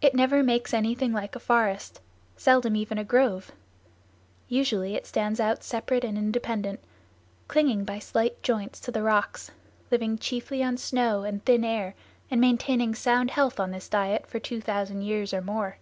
[0.00, 2.00] It never makes anything like a forest;
[2.38, 3.52] seldom even a grove.
[4.48, 6.80] Usually it stands out separate and independent,
[7.48, 9.50] clinging by slight joints to the rocks,
[9.90, 11.94] living chiefly on snow and thin air
[12.30, 15.76] and maintaining sound health on this diet for 2000 years or more.